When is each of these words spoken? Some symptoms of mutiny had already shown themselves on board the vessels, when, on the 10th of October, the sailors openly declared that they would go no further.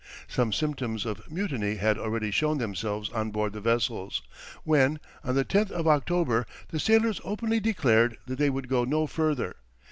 Some 0.27 0.51
symptoms 0.51 1.05
of 1.05 1.31
mutiny 1.31 1.75
had 1.75 1.99
already 1.99 2.31
shown 2.31 2.57
themselves 2.57 3.11
on 3.11 3.29
board 3.29 3.53
the 3.53 3.61
vessels, 3.61 4.23
when, 4.63 4.99
on 5.23 5.35
the 5.35 5.45
10th 5.45 5.69
of 5.69 5.87
October, 5.87 6.47
the 6.69 6.79
sailors 6.79 7.21
openly 7.23 7.59
declared 7.59 8.17
that 8.25 8.39
they 8.39 8.49
would 8.49 8.67
go 8.67 8.83
no 8.83 9.05
further. 9.05 9.57